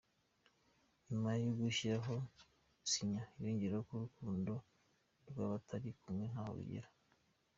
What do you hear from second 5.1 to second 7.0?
rw’abatari kumwe ntaho rugera.